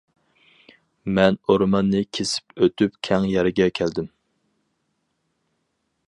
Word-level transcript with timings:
مەن 1.17 1.35
ئورماننى 1.51 2.01
كېسىپ 2.17 2.57
ئۆتۈپ 2.67 2.97
كەڭ 3.09 3.27
يەرگە 3.33 3.67
كەلدىم. 3.81 4.11